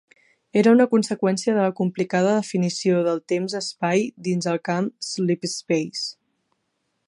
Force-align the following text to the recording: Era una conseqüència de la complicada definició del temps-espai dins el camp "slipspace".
Era 0.61 0.71
una 0.75 0.85
conseqüència 0.93 1.53
de 1.57 1.65
la 1.65 1.73
complicada 1.81 2.31
definició 2.39 3.03
del 3.09 3.21
temps-espai 3.33 4.05
dins 4.29 4.51
el 4.55 4.61
camp 4.71 4.89
"slipspace". 5.13 6.07